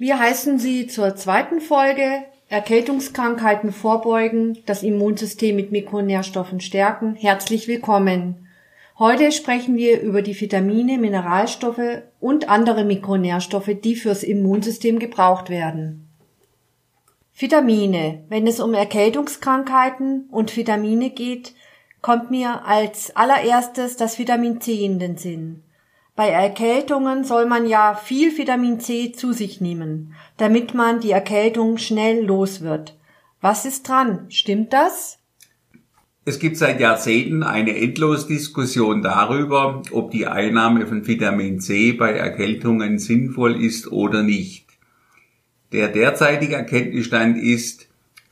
Wir 0.00 0.20
heißen 0.20 0.60
Sie 0.60 0.86
zur 0.86 1.16
zweiten 1.16 1.60
Folge 1.60 2.22
Erkältungskrankheiten 2.48 3.72
vorbeugen, 3.72 4.58
das 4.64 4.84
Immunsystem 4.84 5.56
mit 5.56 5.72
Mikronährstoffen 5.72 6.60
stärken. 6.60 7.16
Herzlich 7.16 7.66
willkommen. 7.66 8.46
Heute 9.00 9.32
sprechen 9.32 9.76
wir 9.76 10.00
über 10.00 10.22
die 10.22 10.40
Vitamine, 10.40 10.98
Mineralstoffe 10.98 12.02
und 12.20 12.48
andere 12.48 12.84
Mikronährstoffe, 12.84 13.72
die 13.82 13.96
fürs 13.96 14.22
Immunsystem 14.22 15.00
gebraucht 15.00 15.50
werden. 15.50 16.08
Vitamine. 17.36 18.22
Wenn 18.28 18.46
es 18.46 18.60
um 18.60 18.74
Erkältungskrankheiten 18.74 20.28
und 20.30 20.56
Vitamine 20.56 21.10
geht, 21.10 21.54
kommt 22.02 22.30
mir 22.30 22.64
als 22.64 23.16
allererstes 23.16 23.96
das 23.96 24.16
Vitamin 24.20 24.60
C 24.60 24.84
in 24.84 25.00
den 25.00 25.16
Sinn. 25.16 25.64
Bei 26.18 26.30
Erkältungen 26.30 27.22
soll 27.22 27.46
man 27.46 27.64
ja 27.64 27.94
viel 27.94 28.36
Vitamin 28.36 28.80
C 28.80 29.12
zu 29.12 29.32
sich 29.32 29.60
nehmen, 29.60 30.14
damit 30.36 30.74
man 30.74 30.98
die 30.98 31.12
Erkältung 31.12 31.78
schnell 31.78 32.24
los 32.24 32.60
wird. 32.60 32.98
Was 33.40 33.64
ist 33.64 33.88
dran? 33.88 34.26
Stimmt 34.28 34.72
das? 34.72 35.20
Es 36.24 36.40
gibt 36.40 36.56
seit 36.56 36.80
Jahrzehnten 36.80 37.44
eine 37.44 37.76
Endlosdiskussion 37.76 39.00
darüber, 39.00 39.80
ob 39.92 40.10
die 40.10 40.26
Einnahme 40.26 40.88
von 40.88 41.06
Vitamin 41.06 41.60
C 41.60 41.92
bei 41.92 42.10
Erkältungen 42.10 42.98
sinnvoll 42.98 43.62
ist 43.62 43.92
oder 43.92 44.24
nicht. 44.24 44.66
Der 45.70 45.86
derzeitige 45.86 46.56
Erkenntnisstand 46.56 47.38
ist, 47.38 47.86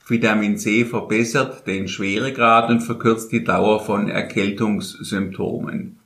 Vitamin 0.05 0.57
C 0.57 0.83
verbessert 0.83 1.65
den 1.65 1.87
Schweregrad 1.87 2.69
und 2.69 2.81
verkürzt 2.81 3.31
die 3.31 3.45
Dauer 3.45 3.79
von 3.79 4.09
Erkältungssymptomen. 4.09 5.97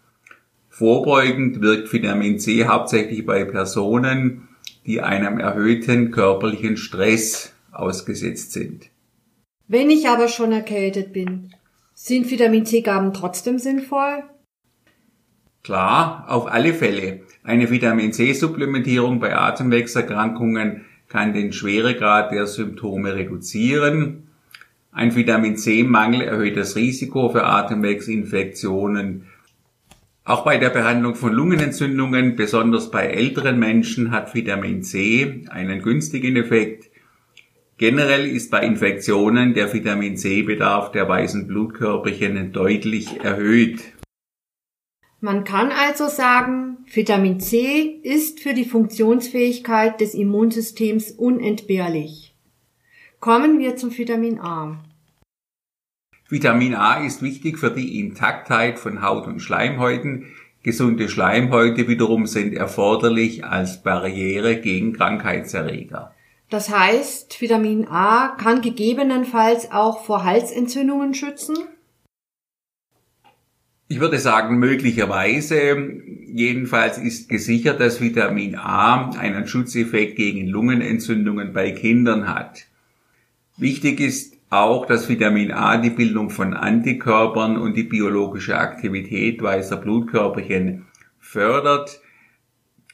Vorbeugend 0.73 1.61
wirkt 1.61 1.91
Vitamin 1.91 2.39
C 2.39 2.65
hauptsächlich 2.65 3.25
bei 3.25 3.43
Personen, 3.43 4.47
die 4.85 5.01
einem 5.01 5.37
erhöhten 5.37 6.11
körperlichen 6.11 6.77
Stress 6.77 7.53
ausgesetzt 7.73 8.53
sind. 8.53 8.89
Wenn 9.67 9.89
ich 9.89 10.07
aber 10.07 10.29
schon 10.29 10.53
erkältet 10.53 11.11
bin, 11.11 11.53
sind 11.93 12.31
Vitamin 12.31 12.65
C-Gaben 12.65 13.13
trotzdem 13.13 13.59
sinnvoll? 13.59 14.23
Klar, 15.61 16.25
auf 16.29 16.47
alle 16.49 16.73
Fälle. 16.73 17.19
Eine 17.43 17.69
Vitamin 17.69 18.13
C-Supplementierung 18.13 19.19
bei 19.19 19.35
Atemwegserkrankungen 19.35 20.85
kann 21.09 21.33
den 21.33 21.51
Schweregrad 21.51 22.31
der 22.31 22.47
Symptome 22.47 23.13
reduzieren. 23.13 24.29
Ein 24.93 25.13
Vitamin 25.13 25.57
C-Mangel 25.57 26.21
erhöht 26.21 26.55
das 26.55 26.77
Risiko 26.77 27.27
für 27.29 27.43
Atemwegsinfektionen 27.43 29.27
auch 30.31 30.45
bei 30.45 30.57
der 30.57 30.69
Behandlung 30.69 31.15
von 31.15 31.33
Lungenentzündungen, 31.33 32.37
besonders 32.37 32.89
bei 32.89 33.07
älteren 33.07 33.59
Menschen, 33.59 34.11
hat 34.11 34.33
Vitamin 34.33 34.81
C 34.81 35.43
einen 35.49 35.81
günstigen 35.81 36.37
Effekt. 36.37 36.89
Generell 37.77 38.27
ist 38.27 38.49
bei 38.49 38.65
Infektionen 38.65 39.53
der 39.53 39.73
Vitamin 39.73 40.15
C-Bedarf 40.15 40.91
der 40.91 41.09
weißen 41.09 41.47
Blutkörperchen 41.47 42.53
deutlich 42.53 43.21
erhöht. 43.21 43.81
Man 45.19 45.43
kann 45.43 45.69
also 45.69 46.07
sagen, 46.07 46.77
Vitamin 46.85 47.41
C 47.41 47.99
ist 48.01 48.39
für 48.39 48.53
die 48.53 48.65
Funktionsfähigkeit 48.65 49.99
des 49.99 50.13
Immunsystems 50.13 51.11
unentbehrlich. 51.11 52.33
Kommen 53.19 53.59
wir 53.59 53.75
zum 53.75 53.95
Vitamin 53.97 54.39
A. 54.39 54.81
Vitamin 56.31 56.75
A 56.75 57.03
ist 57.03 57.21
wichtig 57.21 57.59
für 57.59 57.71
die 57.71 57.99
Intaktheit 57.99 58.79
von 58.79 59.01
Haut 59.01 59.27
und 59.27 59.41
Schleimhäuten. 59.41 60.27
Gesunde 60.63 61.09
Schleimhäute 61.09 61.89
wiederum 61.89 62.25
sind 62.25 62.53
erforderlich 62.53 63.43
als 63.43 63.83
Barriere 63.83 64.55
gegen 64.55 64.93
Krankheitserreger. 64.93 66.15
Das 66.49 66.69
heißt, 66.69 67.41
Vitamin 67.41 67.85
A 67.89 68.29
kann 68.37 68.61
gegebenenfalls 68.61 69.73
auch 69.73 70.05
vor 70.05 70.23
Halsentzündungen 70.23 71.13
schützen? 71.13 71.57
Ich 73.89 73.99
würde 73.99 74.19
sagen, 74.19 74.57
möglicherweise. 74.57 75.75
Jedenfalls 76.33 76.97
ist 76.97 77.27
gesichert, 77.27 77.81
dass 77.81 77.99
Vitamin 77.99 78.55
A 78.55 79.11
einen 79.17 79.47
Schutzeffekt 79.47 80.15
gegen 80.15 80.47
Lungenentzündungen 80.47 81.51
bei 81.51 81.71
Kindern 81.71 82.33
hat. 82.33 82.67
Wichtig 83.57 83.99
ist 83.99 84.40
auch 84.51 84.85
dass 84.85 85.07
Vitamin 85.07 85.53
A 85.53 85.77
die 85.77 85.89
Bildung 85.89 86.29
von 86.29 86.53
Antikörpern 86.53 87.57
und 87.57 87.75
die 87.75 87.83
biologische 87.83 88.57
Aktivität 88.57 89.41
weißer 89.41 89.77
Blutkörperchen 89.77 90.87
fördert. 91.19 92.01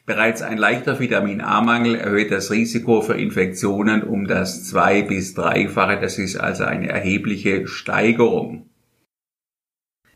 Bereits 0.05 0.43
ein 0.43 0.59
leichter 0.59 0.99
Vitamin 0.99 1.41
A-Mangel 1.41 1.95
erhöht 1.95 2.31
das 2.31 2.51
Risiko 2.51 3.01
für 3.01 3.15
Infektionen 3.15 4.03
um 4.03 4.27
das 4.27 4.65
zwei- 4.67 5.01
bis 5.01 5.33
dreifache. 5.33 5.99
Das 5.99 6.19
ist 6.19 6.37
also 6.37 6.63
eine 6.63 6.89
erhebliche 6.89 7.67
Steigerung. 7.67 8.69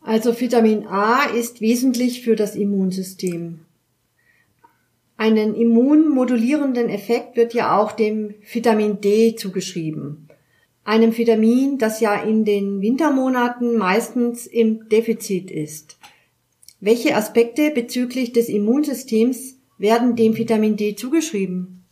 Also 0.02 0.40
Vitamin 0.40 0.86
A 0.86 1.24
ist 1.26 1.60
wesentlich 1.60 2.22
für 2.22 2.36
das 2.36 2.56
Immunsystem. 2.56 3.62
Einen 5.18 5.56
immunmodulierenden 5.56 6.88
Effekt 6.90 7.36
wird 7.36 7.56
ja 7.56 7.78
auch 7.78 7.92
dem 7.92 8.36
Vitamin 8.52 9.02
D 9.02 9.36
zugeschrieben 9.36 10.28
einem 10.84 11.18
Vitamin, 11.18 11.78
das 11.78 12.00
ja 12.00 12.16
in 12.16 12.46
den 12.46 12.82
Wintermonaten 12.82 13.78
meistens 13.78 14.48
im 14.48 14.90
Defizit 14.90 15.52
ist. 15.52 15.98
Welche 16.80 17.16
Aspekte 17.16 17.72
bezüglich 17.72 18.34
des 18.34 18.50
Immunsystems 18.50 19.60
werden 19.78 20.16
dem 20.16 20.38
Vitamin 20.38 20.78
D 20.78 20.96
zugeschrieben? 20.96 21.86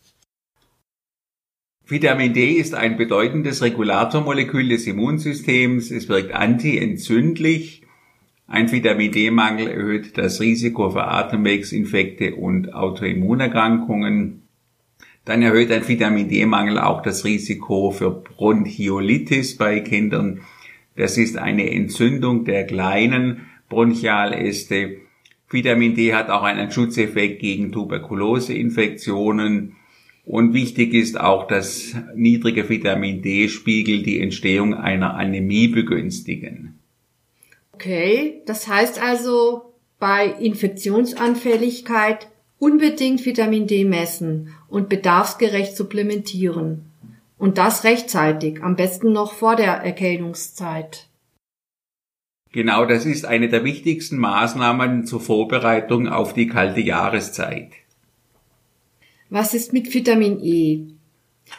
Vitamin 1.86 2.34
D 2.34 2.54
ist 2.54 2.76
ein 2.76 2.98
bedeutendes 2.98 3.64
Regulatormolekül 3.64 4.70
des 4.70 4.86
Immunsystems. 4.86 5.90
Es 5.90 6.08
wirkt 6.08 6.34
antientzündlich. 6.34 7.84
Ein 8.46 8.72
Vitamin 8.72 9.12
D-Mangel 9.12 9.68
erhöht 9.68 10.18
das 10.18 10.40
Risiko 10.40 10.92
für 10.92 11.06
Atemwegsinfekte 11.06 12.36
und 12.36 12.74
Autoimmunerkrankungen. 12.74 14.49
Dann 15.26 15.42
erhöht 15.42 15.72
ein 15.72 15.88
Vitamin 15.88 16.30
D-Mangel 16.30 16.80
auch 16.80 17.02
das 17.02 17.26
Risiko 17.26 17.92
für 17.92 18.12
Bronchiolitis 18.12 19.58
bei 19.58 19.82
Kindern. 19.82 20.42
Das 20.96 21.18
ist 21.18 21.38
eine 21.38 21.70
Entzündung 21.72 22.46
der 22.46 22.66
kleinen 22.66 23.48
Bronchialäste. 23.70 24.98
Vitamin 25.50 25.96
D 25.96 26.14
hat 26.14 26.30
auch 26.30 26.44
einen 26.44 26.72
Schutzeffekt 26.72 27.40
gegen 27.40 27.72
Tuberkuloseinfektionen. 27.72 29.76
Und 30.26 30.54
wichtig 30.54 30.94
ist 30.94 31.20
auch, 31.20 31.48
dass 31.48 31.96
niedrige 32.16 32.70
Vitamin 32.70 33.22
D-Spiegel 33.22 34.04
die 34.04 34.20
Entstehung 34.20 34.76
einer 34.76 35.16
Anämie 35.16 35.70
begünstigen. 35.70 36.80
Okay, 37.74 38.42
das 38.46 38.68
heißt 38.68 39.02
also, 39.02 39.74
bei 40.00 40.28
Infektionsanfälligkeit 40.28 42.28
unbedingt 42.60 43.26
Vitamin 43.26 43.68
D 43.68 43.86
messen 43.86 44.54
und 44.68 44.90
bedarfsgerecht 44.90 45.76
supplementieren. 45.76 46.86
Und 47.38 47.58
das 47.58 47.86
rechtzeitig, 47.86 48.62
am 48.62 48.76
besten 48.76 49.14
noch 49.14 49.34
vor 49.34 49.56
der 49.56 49.78
Erkältungszeit. 49.78 51.08
Genau, 52.52 52.86
das 52.86 53.06
ist 53.06 53.26
eine 53.26 53.48
der 53.48 53.64
wichtigsten 53.64 54.18
Maßnahmen 54.18 55.06
zur 55.06 55.22
Vorbereitung 55.22 56.08
auf 56.08 56.34
die 56.34 56.48
kalte 56.48 56.82
Jahreszeit. 56.82 57.72
Was 59.30 59.54
ist 59.54 59.72
mit 59.72 59.94
Vitamin 59.94 60.44
E? 60.44 60.88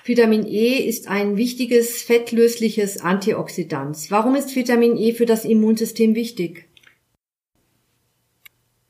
Vitamin 0.05 0.47
E 0.47 0.79
ist 0.79 1.09
ein 1.09 1.37
wichtiges 1.37 2.03
fettlösliches 2.03 3.01
Antioxidant. 3.01 4.11
Warum 4.11 4.35
ist 4.35 4.55
Vitamin 4.57 4.97
E 4.97 5.13
für 5.13 5.27
das 5.27 5.45
Immunsystem 5.45 6.15
wichtig? 6.15 6.70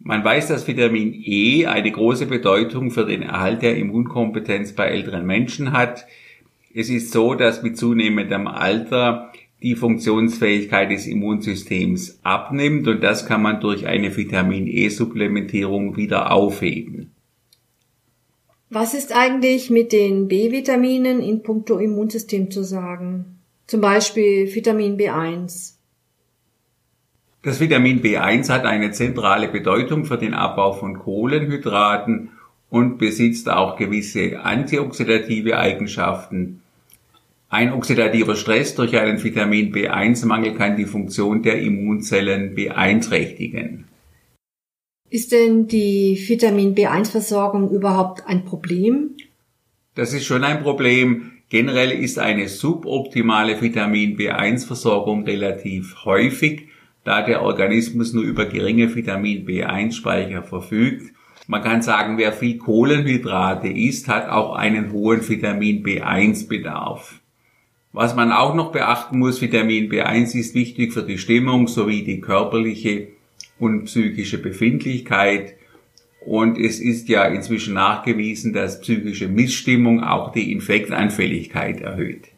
Man 0.02 0.24
weiß, 0.24 0.48
dass 0.48 0.66
Vitamin 0.66 1.12
E 1.14 1.66
eine 1.66 1.92
große 1.92 2.26
Bedeutung 2.26 2.90
für 2.90 3.04
den 3.04 3.22
Erhalt 3.22 3.60
der 3.60 3.76
Immunkompetenz 3.76 4.72
bei 4.72 4.86
älteren 4.86 5.26
Menschen 5.26 5.72
hat. 5.72 6.06
Es 6.74 6.88
ist 6.88 7.12
so, 7.12 7.34
dass 7.34 7.62
mit 7.62 7.76
zunehmendem 7.76 8.46
Alter 8.46 9.30
die 9.62 9.74
Funktionsfähigkeit 9.74 10.90
des 10.90 11.06
Immunsystems 11.06 12.18
abnimmt 12.22 12.88
und 12.88 13.02
das 13.02 13.26
kann 13.26 13.42
man 13.42 13.60
durch 13.60 13.86
eine 13.86 14.16
Vitamin 14.16 14.66
E-Supplementierung 14.66 15.96
wieder 15.96 16.32
aufheben. 16.32 17.12
Was 18.70 18.94
ist 18.94 19.14
eigentlich 19.14 19.68
mit 19.68 19.92
den 19.92 20.28
B-Vitaminen 20.28 21.20
in 21.20 21.42
puncto 21.42 21.78
Immunsystem 21.78 22.50
zu 22.50 22.62
sagen? 22.62 23.40
Zum 23.66 23.82
Beispiel 23.82 24.54
Vitamin 24.54 24.96
B1. 24.96 25.74
Das 27.42 27.58
Vitamin 27.58 28.02
B1 28.02 28.50
hat 28.50 28.66
eine 28.66 28.90
zentrale 28.90 29.48
Bedeutung 29.48 30.04
für 30.04 30.18
den 30.18 30.34
Abbau 30.34 30.72
von 30.72 30.98
Kohlenhydraten 30.98 32.30
und 32.68 32.98
besitzt 32.98 33.48
auch 33.48 33.76
gewisse 33.76 34.40
antioxidative 34.40 35.56
Eigenschaften. 35.56 36.60
Ein 37.48 37.72
oxidativer 37.72 38.36
Stress 38.36 38.74
durch 38.74 38.96
einen 38.96 39.22
Vitamin 39.24 39.72
B1-Mangel 39.72 40.54
kann 40.54 40.76
die 40.76 40.84
Funktion 40.84 41.42
der 41.42 41.60
Immunzellen 41.60 42.54
beeinträchtigen. 42.54 43.86
Ist 45.08 45.32
denn 45.32 45.66
die 45.66 46.22
Vitamin 46.28 46.74
B1-Versorgung 46.74 47.70
überhaupt 47.70 48.26
ein 48.26 48.44
Problem? 48.44 49.16
Das 49.94 50.12
ist 50.12 50.26
schon 50.26 50.44
ein 50.44 50.62
Problem. 50.62 51.32
Generell 51.48 51.90
ist 51.90 52.18
eine 52.18 52.48
suboptimale 52.48 53.60
Vitamin 53.60 54.16
B1-Versorgung 54.16 55.24
relativ 55.24 56.04
häufig, 56.04 56.68
da 57.04 57.22
der 57.22 57.42
Organismus 57.42 58.12
nur 58.12 58.24
über 58.24 58.46
geringe 58.46 58.94
Vitamin 58.94 59.46
B1-Speicher 59.46 60.42
verfügt. 60.42 61.12
Man 61.46 61.62
kann 61.62 61.82
sagen, 61.82 62.18
wer 62.18 62.32
viel 62.32 62.58
Kohlenhydrate 62.58 63.68
isst, 63.68 64.08
hat 64.08 64.28
auch 64.28 64.54
einen 64.54 64.92
hohen 64.92 65.26
Vitamin 65.26 65.82
B1-Bedarf. 65.82 67.20
Was 67.92 68.14
man 68.14 68.30
auch 68.30 68.54
noch 68.54 68.70
beachten 68.70 69.18
muss, 69.18 69.42
Vitamin 69.42 69.90
B1 69.90 70.36
ist 70.36 70.54
wichtig 70.54 70.92
für 70.92 71.02
die 71.02 71.18
Stimmung 71.18 71.66
sowie 71.66 72.04
die 72.04 72.20
körperliche 72.20 73.08
und 73.58 73.86
psychische 73.86 74.38
Befindlichkeit. 74.38 75.54
Und 76.24 76.56
es 76.56 76.78
ist 76.78 77.08
ja 77.08 77.24
inzwischen 77.24 77.74
nachgewiesen, 77.74 78.52
dass 78.52 78.80
psychische 78.80 79.26
Missstimmung 79.26 80.04
auch 80.04 80.30
die 80.30 80.52
Infektanfälligkeit 80.52 81.80
erhöht. 81.80 82.28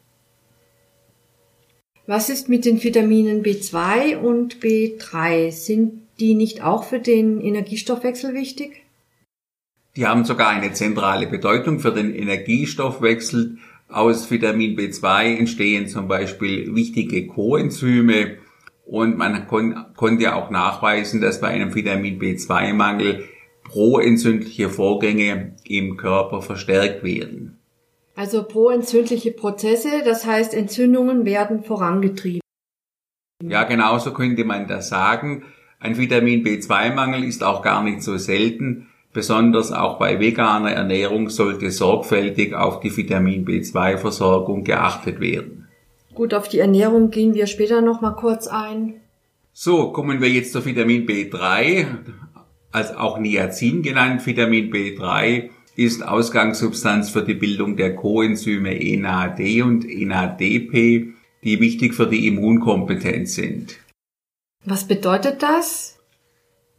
Was 2.13 2.29
ist 2.29 2.51
mit 2.51 2.67
den 2.67 2.85
Vitaminen 2.85 3.43
B2 3.43 4.19
und 4.19 4.61
B3? 4.61 5.51
Sind 5.51 6.03
die 6.21 6.35
nicht 6.35 6.63
auch 6.63 6.85
für 6.85 6.99
den 6.99 7.41
Energiestoffwechsel 7.41 8.35
wichtig? 8.35 8.83
Die 9.97 10.07
haben 10.07 10.27
sogar 10.27 10.51
eine 10.51 10.75
zentrale 10.75 11.27
Bedeutung 11.27 11.81
für 11.81 11.91
den 11.91 12.15
Energiestoffwechsel. 12.15 13.57
Aus 13.89 14.31
Vitamin 14.31 14.77
B2 14.77 15.39
entstehen 15.39 15.89
zum 15.89 16.07
Beispiel 16.07 16.75
wichtige 16.75 17.27
Coenzyme 17.29 18.37
und 18.85 19.17
man 19.17 19.47
kon 19.47 19.75
konnte 19.97 20.35
auch 20.35 20.51
nachweisen, 20.51 21.23
dass 21.23 21.41
bei 21.41 21.49
einem 21.49 21.75
Vitamin 21.75 22.21
B2-Mangel 22.21 23.25
proentzündliche 23.65 24.69
Vorgänge 24.69 25.57
im 25.65 25.97
Körper 25.97 26.43
verstärkt 26.43 27.05
werden. 27.05 27.62
Also 28.15 28.45
proentzündliche 28.45 29.33
Prozesse, 29.33 30.03
das 30.05 30.27
heißt 30.27 30.55
Entzündungen 30.55 31.25
werden 31.25 31.65
vorangetrieben. 31.65 32.41
Ja, 33.43 33.65
genauso 33.65 34.13
könnte 34.13 34.45
man 34.45 34.69
das 34.69 34.89
sagen. 34.89 35.45
Ein 35.81 35.97
Vitamin 35.97 36.45
B2-Mangel 36.45 37.25
ist 37.25 37.43
auch 37.43 37.63
gar 37.63 37.83
nicht 37.83 38.03
so 38.03 38.17
selten. 38.17 38.89
Besonders 39.13 39.73
auch 39.73 39.99
bei 39.99 40.21
veganer 40.21 40.73
Ernährung 40.73 41.29
sollte 41.29 41.71
sorgfältig 41.71 42.55
auf 42.55 42.81
die 42.81 42.97
Vitamin 42.97 43.45
B2-Versorgung 43.45 44.65
geachtet 44.65 45.21
werden. 45.21 45.69
Gut, 46.15 46.35
auf 46.35 46.49
die 46.49 46.61
Ernährung 46.61 47.11
gehen 47.11 47.35
wir 47.35 47.47
später 47.47 47.81
noch 47.81 48.01
mal 48.01 48.13
kurz 48.13 48.47
ein. 48.47 49.01
So, 49.53 49.91
kommen 49.93 50.21
wir 50.21 50.31
jetzt 50.31 50.53
zu 50.53 50.65
Vitamin 50.65 51.07
B3, 51.07 51.87
als 52.71 52.95
auch 52.95 53.19
Niacin 53.19 53.83
genannt. 53.83 54.25
Vitamin 54.25 54.71
B3 54.73 55.51
ist 55.77 56.07
Ausgangssubstanz 56.07 57.11
für 57.11 57.23
die 57.23 57.35
Bildung 57.35 57.77
der 57.77 57.95
Coenzyme 57.95 58.79
NAD 58.99 59.63
und 59.63 59.85
NADP, 59.85 61.13
die 61.45 61.61
wichtig 61.61 61.95
für 61.95 62.07
die 62.07 62.27
Immunkompetenz 62.27 63.35
sind. 63.35 63.79
Was 64.65 64.87
bedeutet 64.87 65.43
das? 65.43 65.99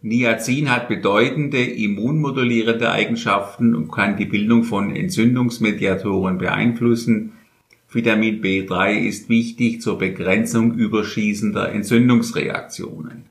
Niacin 0.01 0.69
hat 0.69 0.89
bedeutende 0.89 1.63
immunmodulierende 1.63 2.91
Eigenschaften 2.91 3.73
und 3.73 3.91
kann 3.91 4.17
die 4.17 4.25
Bildung 4.25 4.63
von 4.63 4.93
Entzündungsmediatoren 4.95 6.37
beeinflussen. 6.37 7.33
Vitamin 7.89 8.41
B3 8.41 8.99
ist 8.99 9.29
wichtig 9.29 9.81
zur 9.81 9.97
Begrenzung 9.97 10.73
überschießender 10.73 11.71
Entzündungsreaktionen. 11.71 13.29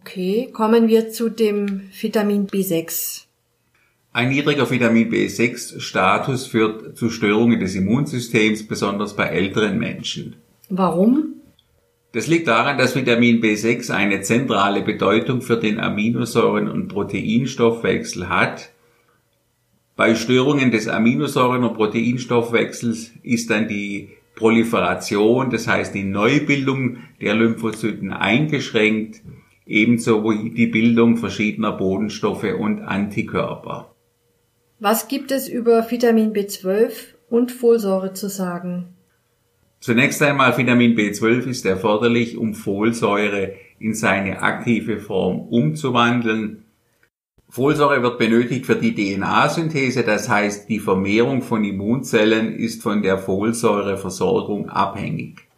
Okay, 0.00 0.48
kommen 0.52 0.88
wir 0.88 1.10
zu 1.10 1.28
dem 1.28 1.82
Vitamin 1.98 2.46
B6. 2.46 3.23
Ein 4.16 4.28
niedriger 4.28 4.70
Vitamin 4.70 5.10
B6-Status 5.10 6.46
führt 6.46 6.96
zu 6.96 7.10
Störungen 7.10 7.58
des 7.58 7.74
Immunsystems, 7.74 8.64
besonders 8.64 9.16
bei 9.16 9.24
älteren 9.24 9.76
Menschen. 9.76 10.36
Warum? 10.70 11.34
Das 12.12 12.28
liegt 12.28 12.46
daran, 12.46 12.78
dass 12.78 12.94
Vitamin 12.94 13.42
B6 13.42 13.90
eine 13.90 14.20
zentrale 14.20 14.82
Bedeutung 14.82 15.42
für 15.42 15.56
den 15.56 15.80
Aminosäuren- 15.80 16.70
und 16.70 16.86
Proteinstoffwechsel 16.86 18.28
hat. 18.28 18.70
Bei 19.96 20.14
Störungen 20.14 20.70
des 20.70 20.88
Aminosäuren- 20.88 21.64
und 21.64 21.74
Proteinstoffwechsels 21.74 23.10
ist 23.24 23.50
dann 23.50 23.66
die 23.66 24.10
Proliferation, 24.36 25.50
das 25.50 25.66
heißt 25.66 25.92
die 25.92 26.04
Neubildung 26.04 26.98
der 27.20 27.34
Lymphozyten 27.34 28.12
eingeschränkt, 28.12 29.22
ebenso 29.66 30.22
wie 30.22 30.50
die 30.50 30.68
Bildung 30.68 31.16
verschiedener 31.16 31.72
Bodenstoffe 31.72 32.54
und 32.56 32.80
Antikörper. 32.82 33.90
Was 34.84 35.08
gibt 35.08 35.32
es 35.32 35.48
über 35.48 35.90
Vitamin 35.90 36.34
B12 36.34 36.92
und 37.30 37.50
Folsäure 37.50 38.12
zu 38.12 38.28
sagen? 38.28 38.94
Zunächst 39.80 40.20
einmal 40.20 40.58
Vitamin 40.58 40.94
B12 40.94 41.46
ist 41.46 41.64
erforderlich, 41.64 42.36
um 42.36 42.52
Folsäure 42.52 43.54
in 43.78 43.94
seine 43.94 44.42
aktive 44.42 44.98
Form 44.98 45.40
umzuwandeln. 45.48 46.66
Folsäure 47.48 48.02
wird 48.02 48.18
benötigt 48.18 48.66
für 48.66 48.76
die 48.76 48.94
DNA-Synthese, 48.94 50.02
das 50.02 50.28
heißt 50.28 50.68
die 50.68 50.80
Vermehrung 50.80 51.40
von 51.40 51.64
Immunzellen 51.64 52.54
ist 52.54 52.82
von 52.82 53.00
der 53.00 53.16
Folsäureversorgung 53.16 54.68
abhängig. 54.68 55.48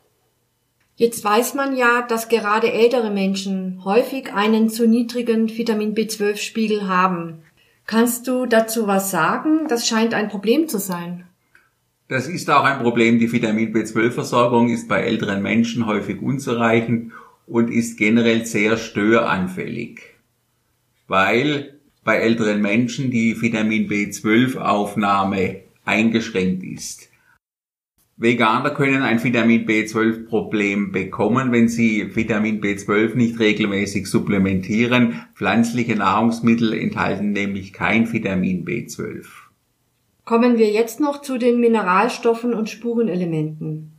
Jetzt 0.94 1.24
weiß 1.24 1.54
man 1.54 1.76
ja, 1.76 2.02
dass 2.02 2.28
gerade 2.28 2.70
ältere 2.70 3.10
Menschen 3.10 3.84
häufig 3.84 4.32
einen 4.32 4.68
zu 4.68 4.86
niedrigen 4.86 5.48
Vitamin 5.48 5.96
B12-Spiegel 5.96 6.86
haben. 6.86 7.42
Kannst 7.86 8.26
du 8.26 8.46
dazu 8.46 8.86
was 8.86 9.10
sagen? 9.10 9.68
Das 9.68 9.86
scheint 9.86 10.12
ein 10.12 10.28
Problem 10.28 10.68
zu 10.68 10.78
sein. 10.78 11.24
Das 12.08 12.28
ist 12.28 12.50
auch 12.50 12.64
ein 12.64 12.80
Problem. 12.80 13.18
Die 13.18 13.30
Vitamin 13.30 13.72
B12-Versorgung 13.72 14.70
ist 14.70 14.88
bei 14.88 15.00
älteren 15.02 15.42
Menschen 15.42 15.86
häufig 15.86 16.20
unzureichend 16.20 17.12
und 17.46 17.70
ist 17.70 17.96
generell 17.96 18.44
sehr 18.44 18.76
störanfällig, 18.76 20.00
weil 21.06 21.78
bei 22.04 22.16
älteren 22.16 22.60
Menschen 22.60 23.10
die 23.10 23.40
Vitamin 23.40 23.88
B12-Aufnahme 23.88 25.62
eingeschränkt 25.84 26.62
ist. 26.64 27.08
Veganer 28.18 28.70
können 28.70 29.02
ein 29.02 29.22
Vitamin 29.22 29.66
B12-Problem 29.66 30.90
bekommen, 30.90 31.52
wenn 31.52 31.68
sie 31.68 32.16
Vitamin 32.16 32.62
B12 32.62 33.14
nicht 33.14 33.38
regelmäßig 33.38 34.06
supplementieren. 34.06 35.26
Pflanzliche 35.34 35.96
Nahrungsmittel 35.96 36.72
enthalten 36.72 37.32
nämlich 37.32 37.74
kein 37.74 38.10
Vitamin 38.10 38.64
B12. 38.64 39.26
Kommen 40.24 40.56
wir 40.56 40.70
jetzt 40.70 40.98
noch 40.98 41.20
zu 41.20 41.36
den 41.36 41.60
Mineralstoffen 41.60 42.54
und 42.54 42.70
Spurenelementen. 42.70 43.92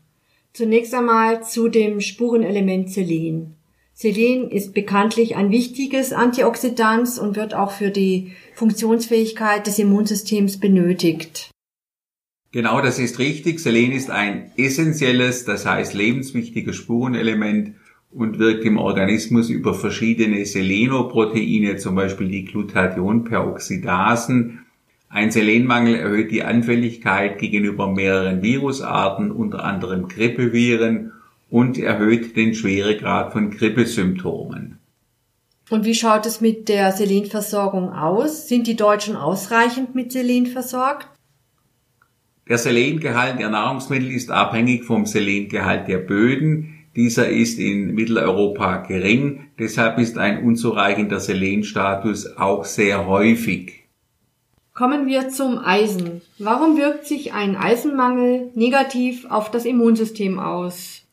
Zunächst 0.52 0.96
einmal 0.96 1.44
zu 1.44 1.68
dem 1.68 2.02
Spurenelement 2.02 2.90
Selen. 2.90 3.54
Selen 3.94 4.50
ist 4.50 4.74
bekanntlich 4.74 5.36
ein 5.36 5.52
wichtiges 5.52 6.12
Antioxidant 6.12 7.20
und 7.20 7.36
wird 7.36 7.54
auch 7.54 7.70
für 7.70 7.92
die 7.92 8.32
Funktionsfähigkeit 8.56 9.68
des 9.68 9.78
Immunsystems 9.78 10.60
benötigt. 10.60 11.52
Genau, 12.52 12.82
das 12.82 13.00
ist 13.00 13.20
richtig. 13.20 13.60
Selen 13.60 13.92
ist 13.92 14.10
ein 14.10 14.52
essentielles, 14.58 15.46
das 15.46 15.66
heißt 15.66 15.94
lebenswichtiges 15.94 16.76
Spurenelement 16.76 17.76
und 18.12 18.40
wirkt 18.40 18.66
im 18.66 18.78
Organismus 18.78 19.50
über 19.50 19.74
verschiedene 19.74 20.46
Selenoproteine, 20.46 21.78
zum 21.78 21.96
Beispiel 21.96 22.28
die 22.30 22.46
Glutathionperoxidasen, 22.46 24.60
ein 25.10 25.32
Selenmangel 25.32 25.96
erhöht 25.96 26.32
die 26.32 26.44
Anfälligkeit 26.44 27.40
gegenüber 27.40 27.88
mehreren 27.88 28.42
Virusarten, 28.42 29.32
unter 29.32 29.64
anderem 29.64 30.10
Grippeviren, 30.10 31.14
und 31.50 31.78
erhöht 31.78 32.36
den 32.36 32.54
Schweregrad 32.54 33.32
von 33.32 33.52
Grippesymptomen. 33.52 34.80
Und 35.70 35.86
wie 35.86 35.96
schaut 35.96 36.26
es 36.26 36.42
mit 36.42 36.68
der 36.68 36.92
Selenversorgung 36.92 37.94
aus? 37.94 38.50
Sind 38.50 38.68
die 38.68 38.76
Deutschen 38.76 39.16
ausreichend 39.16 39.96
mit 39.96 40.12
Selen 40.12 40.46
versorgt? 40.46 41.08
Der 42.50 42.58
Selengehalt 42.58 43.40
der 43.40 43.50
Nahrungsmittel 43.50 44.10
ist 44.12 44.32
abhängig 44.32 44.86
vom 44.86 45.06
Selengehalt 45.06 45.88
der 45.88 45.98
Böden. 45.98 46.76
Dieser 46.96 47.30
ist 47.30 47.60
in 47.60 47.94
Mitteleuropa 47.94 48.78
gering, 48.78 49.48
deshalb 49.60 50.00
ist 50.00 50.18
ein 50.18 50.44
unzureichender 50.44 51.20
Selenstatus 51.20 52.38
auch 52.38 52.66
sehr 52.66 53.06
häufig. 53.06 53.84
Kommen 54.74 55.08
wir 55.08 55.30
zum 55.30 55.60
Eisen. 55.60 56.22
Warum 56.40 56.78
wirkt 56.78 57.06
sich 57.06 57.34
ein 57.34 57.56
Eisenmangel 57.56 58.52
negativ 58.56 59.26
auf 59.30 59.52
das 59.52 59.66
Immunsystem 59.66 60.40
aus? 60.40 61.04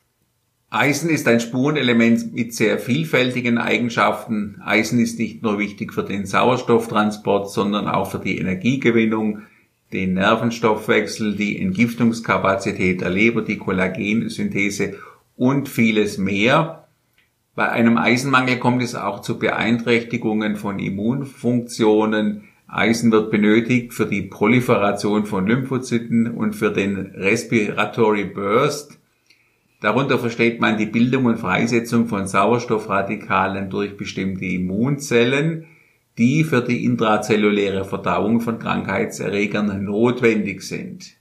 Eisen 0.69 1.09
ist 1.09 1.27
ein 1.27 1.39
Spurenelement 1.39 2.33
mit 2.33 2.53
sehr 2.53 2.79
vielfältigen 2.79 3.57
Eigenschaften. 3.57 4.61
Eisen 4.63 4.99
ist 4.99 5.19
nicht 5.19 5.43
nur 5.43 5.59
wichtig 5.59 5.93
für 5.93 6.03
den 6.03 6.25
Sauerstofftransport, 6.25 7.51
sondern 7.51 7.87
auch 7.87 8.09
für 8.09 8.19
die 8.19 8.37
Energiegewinnung, 8.37 9.43
den 9.93 10.13
Nervenstoffwechsel, 10.13 11.35
die 11.35 11.61
Entgiftungskapazität 11.61 13.01
der 13.01 13.09
Leber, 13.09 13.41
die 13.41 13.57
Kollagensynthese 13.57 14.95
und 15.37 15.69
vieles 15.69 16.17
mehr. 16.17 16.87
Bei 17.55 17.71
einem 17.71 17.97
Eisenmangel 17.97 18.57
kommt 18.57 18.83
es 18.83 18.95
auch 18.95 19.21
zu 19.21 19.39
Beeinträchtigungen 19.39 20.55
von 20.55 20.79
Immunfunktionen, 20.79 22.43
Eisen 22.67 23.11
wird 23.11 23.29
benötigt 23.29 23.93
für 23.93 24.07
die 24.07 24.23
Proliferation 24.23 25.25
von 25.25 25.45
Lymphozyten 25.45 26.31
und 26.31 26.53
für 26.53 26.71
den 26.71 26.97
Respiratory 26.97 28.25
Burst. 28.25 28.99
Darunter 29.81 30.17
versteht 30.17 30.59
man 30.59 30.77
die 30.77 30.87
Bildung 30.87 31.25
und 31.25 31.37
Freisetzung 31.37 32.07
von 32.07 32.27
Sauerstoffradikalen 32.27 33.69
durch 33.69 33.97
bestimmte 33.97 34.45
Immunzellen, 34.45 35.67
die 36.17 36.43
für 36.43 36.61
die 36.61 36.85
intrazelluläre 36.85 37.85
Verdauung 37.85 38.41
von 38.41 38.59
Krankheitserregern 38.59 39.83
notwendig 39.83 40.61
sind. 40.61 41.15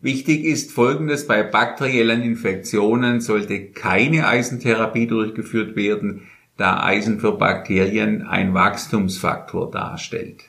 Wichtig 0.00 0.44
ist 0.44 0.70
Folgendes, 0.70 1.26
bei 1.26 1.42
bakteriellen 1.42 2.22
Infektionen 2.22 3.20
sollte 3.20 3.70
keine 3.70 4.28
Eisentherapie 4.28 5.06
durchgeführt 5.06 5.76
werden, 5.76 6.28
da 6.56 6.84
Eisen 6.84 7.18
für 7.20 7.32
Bakterien 7.32 8.22
ein 8.22 8.54
Wachstumsfaktor 8.54 9.70
darstellt. 9.70 10.42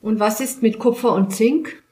Und 0.00 0.20
was 0.20 0.40
ist 0.40 0.62
mit 0.62 0.78
Kupfer 0.78 1.14
und 1.14 1.32
Zink? 1.32 1.82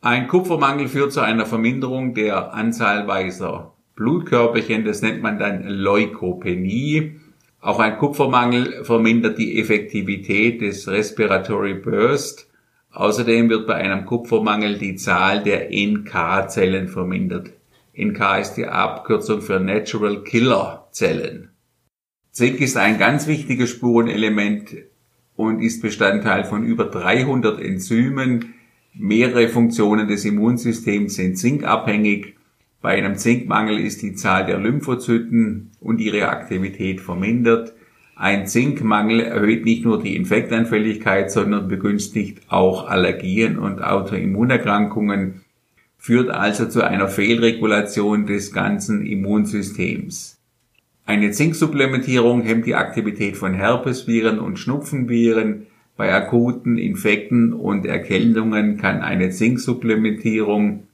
Ein 0.00 0.28
Kupfermangel 0.28 0.88
führt 0.88 1.12
zu 1.12 1.20
einer 1.20 1.44
Verminderung 1.44 2.14
der 2.14 2.54
Anzahl 2.54 3.06
weißer 3.06 3.74
Blutkörperchen, 3.96 4.86
das 4.86 5.02
nennt 5.02 5.22
man 5.22 5.38
dann 5.38 5.64
Leukopenie. 5.64 7.19
Auch 7.60 7.78
ein 7.78 7.98
Kupfermangel 7.98 8.84
vermindert 8.84 9.38
die 9.38 9.60
Effektivität 9.60 10.62
des 10.62 10.88
Respiratory 10.88 11.74
Burst. 11.74 12.48
Außerdem 12.92 13.50
wird 13.50 13.66
bei 13.66 13.74
einem 13.74 14.06
Kupfermangel 14.06 14.78
die 14.78 14.96
Zahl 14.96 15.42
der 15.42 15.68
NK-Zellen 15.70 16.88
vermindert. 16.88 17.50
NK 17.94 18.40
ist 18.40 18.54
die 18.54 18.66
Abkürzung 18.66 19.42
für 19.42 19.60
Natural 19.60 20.22
Killer 20.22 20.88
Zellen. 20.90 21.50
Zink 22.32 22.60
ist 22.60 22.76
ein 22.78 22.98
ganz 22.98 23.26
wichtiges 23.26 23.70
Spurenelement 23.70 24.76
und 25.36 25.60
ist 25.60 25.82
Bestandteil 25.82 26.44
von 26.44 26.64
über 26.64 26.86
300 26.86 27.60
Enzymen. 27.60 28.54
Mehrere 28.94 29.48
Funktionen 29.48 30.08
des 30.08 30.24
Immunsystems 30.24 31.14
sind 31.14 31.36
zinkabhängig. 31.36 32.36
Bei 32.82 32.96
einem 32.96 33.16
Zinkmangel 33.16 33.78
ist 33.78 34.00
die 34.00 34.14
Zahl 34.14 34.46
der 34.46 34.58
Lymphozyten 34.58 35.72
und 35.80 36.00
ihre 36.00 36.28
Aktivität 36.28 37.00
vermindert. 37.00 37.74
Ein 38.16 38.46
Zinkmangel 38.46 39.20
erhöht 39.20 39.64
nicht 39.64 39.84
nur 39.84 40.02
die 40.02 40.16
Infektanfälligkeit, 40.16 41.30
sondern 41.30 41.68
begünstigt 41.68 42.42
auch 42.48 42.88
Allergien 42.88 43.58
und 43.58 43.82
Autoimmunerkrankungen, 43.82 45.42
führt 45.98 46.30
also 46.30 46.66
zu 46.66 46.82
einer 46.82 47.08
Fehlregulation 47.08 48.26
des 48.26 48.52
ganzen 48.52 49.04
Immunsystems. 49.04 50.38
Eine 51.04 51.32
Zinksupplementierung 51.32 52.42
hemmt 52.42 52.66
die 52.66 52.74
Aktivität 52.74 53.36
von 53.36 53.52
Herpesviren 53.52 54.38
und 54.38 54.58
Schnupfenviren. 54.58 55.66
Bei 55.96 56.14
akuten 56.14 56.78
Infekten 56.78 57.52
und 57.52 57.84
Erkältungen 57.84 58.78
kann 58.78 59.02
eine 59.02 59.30
Zinksupplementierung, 59.30 60.84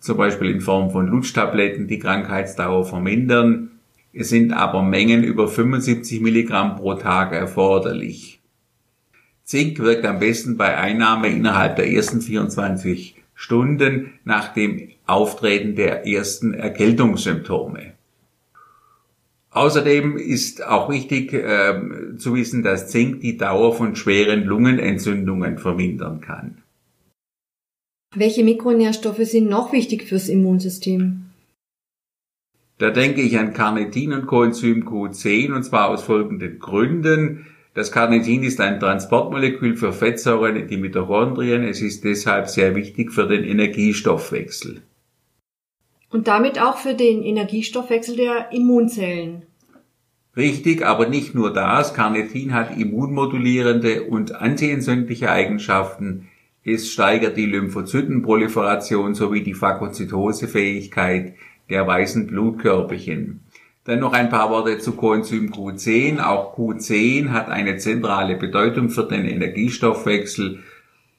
zum 0.00 0.16
Beispiel 0.16 0.50
in 0.50 0.60
Form 0.60 0.90
von 0.90 1.06
Lutschtabletten, 1.06 1.86
die 1.86 1.98
Krankheitsdauer 1.98 2.86
vermindern. 2.86 3.70
Es 4.12 4.30
sind 4.30 4.52
aber 4.52 4.82
Mengen 4.82 5.22
über 5.22 5.46
75 5.46 6.20
Milligramm 6.20 6.76
pro 6.76 6.94
Tag 6.94 7.32
erforderlich. 7.32 8.40
Zink 9.44 9.78
wirkt 9.78 10.04
am 10.06 10.18
besten 10.18 10.56
bei 10.56 10.76
Einnahme 10.76 11.28
innerhalb 11.28 11.76
der 11.76 11.90
ersten 11.90 12.20
24 12.20 13.16
Stunden 13.34 14.12
nach 14.24 14.52
dem 14.52 14.90
Auftreten 15.06 15.74
der 15.74 16.06
ersten 16.06 16.54
Erkältungssymptome. 16.54 17.94
Außerdem 19.50 20.16
ist 20.16 20.64
auch 20.64 20.88
wichtig 20.88 21.32
äh, 21.32 22.16
zu 22.16 22.34
wissen, 22.34 22.62
dass 22.62 22.88
Zink 22.88 23.20
die 23.20 23.36
Dauer 23.36 23.74
von 23.74 23.96
schweren 23.96 24.44
Lungenentzündungen 24.44 25.58
vermindern 25.58 26.20
kann. 26.20 26.62
Welche 28.16 28.42
Mikronährstoffe 28.42 29.24
sind 29.24 29.48
noch 29.48 29.72
wichtig 29.72 30.02
fürs 30.02 30.28
Immunsystem? 30.28 31.26
Da 32.78 32.90
denke 32.90 33.20
ich 33.20 33.38
an 33.38 33.52
Carnitin 33.52 34.12
und 34.12 34.26
Coenzym 34.26 34.88
Q10 34.88 35.54
und 35.54 35.62
zwar 35.62 35.90
aus 35.90 36.02
folgenden 36.02 36.58
Gründen. 36.58 37.46
Das 37.72 37.92
Carnitin 37.92 38.42
ist 38.42 38.60
ein 38.60 38.80
Transportmolekül 38.80 39.76
für 39.76 39.92
Fettsäuren 39.92 40.56
in 40.56 40.66
die 40.66 40.76
Mitochondrien. 40.76 41.62
Es 41.62 41.82
ist 41.82 42.02
deshalb 42.02 42.48
sehr 42.48 42.74
wichtig 42.74 43.12
für 43.12 43.28
den 43.28 43.44
Energiestoffwechsel. 43.44 44.82
Und 46.10 46.26
damit 46.26 46.60
auch 46.60 46.78
für 46.78 46.94
den 46.94 47.22
Energiestoffwechsel 47.22 48.16
der 48.16 48.50
Immunzellen. 48.50 49.42
Richtig, 50.36 50.84
aber 50.84 51.08
nicht 51.08 51.36
nur 51.36 51.52
das. 51.52 51.94
Carnitin 51.94 52.54
hat 52.54 52.76
immunmodulierende 52.76 54.02
und 54.02 54.34
antientzündliche 54.34 55.30
Eigenschaften. 55.30 56.28
Es 56.72 56.92
steigert 56.92 57.36
die 57.36 57.46
Lymphozytenproliferation 57.46 59.14
sowie 59.14 59.42
die 59.42 59.54
Phagozytosefähigkeit 59.54 61.34
der 61.68 61.86
weißen 61.86 62.26
Blutkörperchen. 62.26 63.40
Dann 63.84 64.00
noch 64.00 64.12
ein 64.12 64.28
paar 64.28 64.50
Worte 64.50 64.78
zu 64.78 64.92
Coenzym 64.92 65.50
Q10. 65.50 66.20
Auch 66.20 66.56
Q10 66.56 67.30
hat 67.30 67.48
eine 67.48 67.78
zentrale 67.78 68.36
Bedeutung 68.36 68.90
für 68.90 69.04
den 69.04 69.24
Energiestoffwechsel 69.24 70.60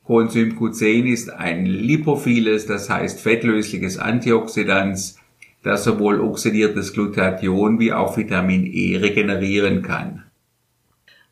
Coenzym 0.03 0.58
Q10 0.58 1.05
ist 1.05 1.29
ein 1.29 1.65
lipophiles, 1.65 2.65
das 2.65 2.89
heißt 2.89 3.22
fettlösliches 3.22 3.98
Antioxidans, 3.98 5.17
das 5.63 5.84
sowohl 5.84 6.20
oxidiertes 6.20 6.93
Glutathion 6.93 7.79
wie 7.79 7.93
auch 7.93 8.17
Vitamin 8.17 8.65
E 8.65 8.98
regenerieren 8.98 9.84
kann. 9.84 10.24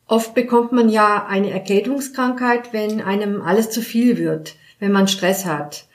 Oft 0.09 0.33
bekommt 0.33 0.71
man 0.71 0.89
ja 0.89 1.27
eine 1.27 1.51
Erkältungskrankheit, 1.51 2.73
wenn 2.73 2.99
einem 2.99 3.43
alles 3.43 3.69
zu 3.69 3.83
viel 3.83 4.17
wird, 4.17 4.55
wenn 4.79 4.91
man 4.91 5.07
Stress 5.07 5.45
hat. 5.45 5.87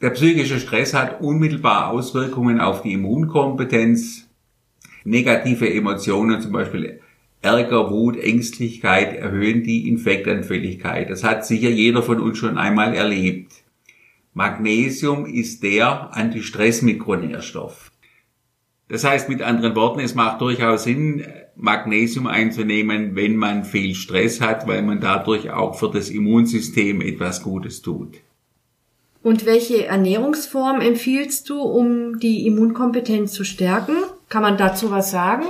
Der 0.00 0.10
psychische 0.10 0.58
Stress 0.58 0.94
hat 0.94 1.20
unmittelbar 1.20 1.90
Auswirkungen 1.90 2.58
auf 2.58 2.80
die 2.80 2.94
Immunkompetenz. 2.94 4.30
Negative 5.04 5.70
Emotionen, 5.70 6.40
zum 6.40 6.52
Beispiel 6.52 7.00
Ärger, 7.42 7.90
Wut, 7.90 8.16
Ängstlichkeit 8.16 9.14
erhöhen 9.14 9.62
die 9.62 9.90
Infektanfälligkeit. 9.90 11.10
Das 11.10 11.22
hat 11.22 11.44
sicher 11.44 11.68
jeder 11.68 12.02
von 12.02 12.18
uns 12.18 12.38
schon 12.38 12.56
einmal 12.56 12.94
erlebt. 12.94 13.52
Magnesium 14.32 15.26
ist 15.26 15.62
der 15.62 16.16
Antistress-Mikronährstoff. 16.16 17.91
Das 18.92 19.04
heißt 19.04 19.30
mit 19.30 19.40
anderen 19.40 19.74
Worten, 19.74 20.00
es 20.00 20.14
macht 20.14 20.42
durchaus 20.42 20.84
Sinn, 20.84 21.24
Magnesium 21.56 22.26
einzunehmen, 22.26 23.16
wenn 23.16 23.36
man 23.36 23.64
viel 23.64 23.94
Stress 23.94 24.42
hat, 24.42 24.66
weil 24.68 24.82
man 24.82 25.00
dadurch 25.00 25.50
auch 25.50 25.76
für 25.76 25.90
das 25.90 26.10
Immunsystem 26.10 27.00
etwas 27.00 27.42
Gutes 27.42 27.80
tut. 27.80 28.18
Und 29.22 29.46
welche 29.46 29.86
Ernährungsform 29.86 30.82
empfiehlst 30.82 31.48
du, 31.48 31.62
um 31.62 32.18
die 32.18 32.46
Immunkompetenz 32.46 33.32
zu 33.32 33.44
stärken? 33.44 33.94
Kann 34.28 34.42
man 34.42 34.58
dazu 34.58 34.90
was 34.90 35.10
sagen? 35.10 35.46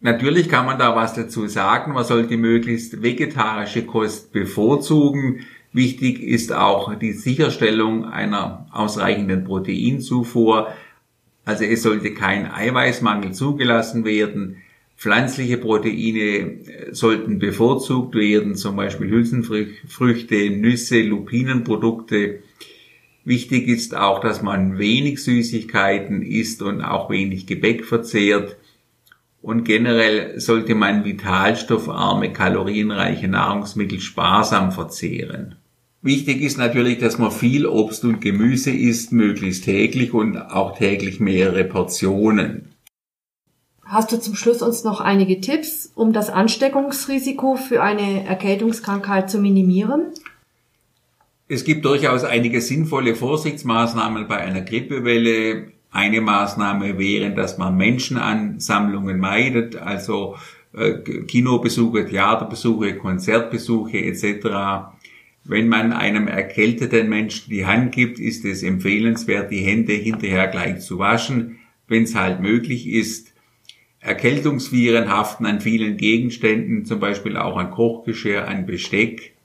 Natürlich 0.00 0.50
kann 0.50 0.66
man 0.66 0.78
da 0.78 0.94
was 0.94 1.14
dazu 1.14 1.46
sagen. 1.46 1.94
Man 1.94 2.04
sollte 2.04 2.36
möglichst 2.36 3.02
vegetarische 3.02 3.86
Kost 3.86 4.32
bevorzugen. 4.32 5.46
Wichtig 5.72 6.22
ist 6.22 6.52
auch 6.52 6.94
die 6.96 7.12
Sicherstellung 7.12 8.04
einer 8.04 8.66
ausreichenden 8.70 9.44
Proteinzufuhr. 9.44 10.68
Also 11.50 11.64
es 11.64 11.82
sollte 11.82 12.14
kein 12.14 12.48
Eiweißmangel 12.48 13.32
zugelassen 13.32 14.04
werden. 14.04 14.58
Pflanzliche 14.96 15.58
Proteine 15.58 16.20
äh, 16.20 16.92
sollten 16.92 17.40
bevorzugt 17.40 18.14
werden, 18.14 18.54
zum 18.54 18.76
Beispiel 18.76 19.10
Hülsenfrüchte, 19.10 20.50
Nüsse, 20.50 21.02
Lupinenprodukte. 21.02 22.44
Wichtig 23.24 23.66
ist 23.66 23.96
auch, 23.96 24.20
dass 24.20 24.42
man 24.42 24.78
wenig 24.78 25.24
Süßigkeiten 25.24 26.22
isst 26.22 26.62
und 26.62 26.82
auch 26.82 27.10
wenig 27.10 27.48
Gebäck 27.48 27.84
verzehrt. 27.84 28.56
Und 29.42 29.64
generell 29.64 30.38
sollte 30.38 30.76
man 30.76 31.04
vitalstoffarme, 31.04 32.32
kalorienreiche 32.32 33.26
Nahrungsmittel 33.26 33.98
sparsam 33.98 34.70
verzehren. 34.70 35.56
Wichtig 36.02 36.40
ist 36.40 36.56
natürlich, 36.56 36.98
dass 36.98 37.18
man 37.18 37.30
viel 37.30 37.66
Obst 37.66 38.04
und 38.04 38.20
Gemüse 38.20 38.70
isst, 38.70 39.12
möglichst 39.12 39.64
täglich 39.64 40.14
und 40.14 40.38
auch 40.38 40.76
täglich 40.76 41.20
mehrere 41.20 41.64
Portionen. 41.64 42.70
Hast 43.84 44.10
du 44.12 44.18
zum 44.18 44.34
Schluss 44.34 44.62
uns 44.62 44.82
noch 44.84 45.00
einige 45.00 45.40
Tipps, 45.40 45.92
um 45.94 46.12
das 46.12 46.30
Ansteckungsrisiko 46.30 47.56
für 47.56 47.82
eine 47.82 48.24
Erkältungskrankheit 48.24 49.28
zu 49.28 49.40
minimieren? 49.40 50.12
Es 51.48 51.64
gibt 51.64 51.84
durchaus 51.84 52.24
einige 52.24 52.60
sinnvolle 52.60 53.14
Vorsichtsmaßnahmen 53.16 54.28
bei 54.28 54.38
einer 54.38 54.60
Grippewelle. 54.62 55.72
Eine 55.90 56.20
Maßnahme 56.20 56.98
wäre, 56.98 57.32
dass 57.32 57.58
man 57.58 57.76
Menschenansammlungen 57.76 59.18
meidet, 59.18 59.74
also 59.74 60.36
äh, 60.72 60.98
Kinobesuche, 61.24 62.06
Theaterbesuche, 62.06 62.96
Konzertbesuche 62.96 63.98
etc. 63.98 64.94
Wenn 65.44 65.68
man 65.68 65.92
einem 65.92 66.28
erkälteten 66.28 67.08
Menschen 67.08 67.50
die 67.50 67.66
Hand 67.66 67.92
gibt, 67.92 68.18
ist 68.18 68.44
es 68.44 68.62
empfehlenswert, 68.62 69.50
die 69.50 69.62
Hände 69.62 69.94
hinterher 69.94 70.48
gleich 70.48 70.80
zu 70.80 70.98
waschen, 70.98 71.58
wenn 71.88 72.04
es 72.04 72.14
halt 72.14 72.40
möglich 72.40 72.86
ist. 72.86 73.32
Erkältungsviren 74.00 75.10
haften 75.10 75.46
an 75.46 75.60
vielen 75.60 75.96
Gegenständen, 75.96 76.84
zum 76.84 77.00
Beispiel 77.00 77.36
auch 77.36 77.56
an 77.56 77.70
Kochgeschirr, 77.70 78.48
an 78.48 78.64
Besteck. 78.66 79.36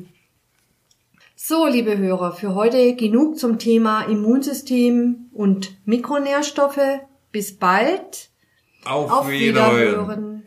So, 1.41 1.69
liebe 1.69 1.97
Hörer, 1.97 2.33
für 2.33 2.57
heute 2.57 2.97
genug 2.97 3.39
zum 3.39 3.61
Thema 3.61 4.03
Immunsystem 4.03 5.31
und 5.33 5.79
Mikronährstoffe. 5.87 6.81
Bis 7.31 7.57
bald. 7.57 8.31
Auf, 8.85 9.13
auf 9.13 9.31
Wiederhören. 9.31 10.09
Wiederhören. 10.09 10.43